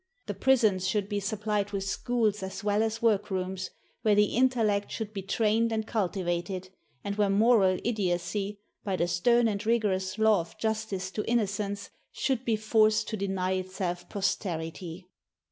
The 0.25 0.33
prisons 0.33 0.87
should 0.87 1.07
be 1.07 1.19
supplied 1.19 1.69
with 1.69 1.83
schools 1.83 2.41
as 2.41 2.63
well 2.63 2.81
as 2.81 3.03
work 3.03 3.29
rooms, 3.29 3.69
where 4.01 4.15
the 4.15 4.35
intellect 4.35 4.89
should 4.89 5.13
be 5.13 5.21
trained 5.21 5.71
and 5.71 5.85
cultivated, 5.85 6.69
and 7.03 7.17
where 7.17 7.29
moral 7.29 7.77
idiocy, 7.83 8.57
by 8.83 8.95
the 8.95 9.07
stern 9.07 9.47
and 9.47 9.63
rigorous 9.63 10.17
law 10.17 10.39
of 10.41 10.57
Justice 10.57 11.11
to 11.11 11.29
Innocence, 11.29 11.91
should 12.11 12.45
be 12.45 12.55
forced 12.55 13.09
to 13.09 13.15
deny 13.17 13.51
itself 13.51 14.09
posterity. 14.09 15.07